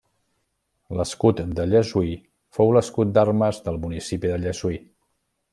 L'escut 0.99 1.41
de 1.59 1.67
Llessui 1.73 2.09
fou 2.59 2.73
l'escut 2.79 3.15
d'armes 3.19 3.63
del 3.69 3.81
municipi 3.87 4.33
de 4.33 4.43
Llessui. 4.47 4.85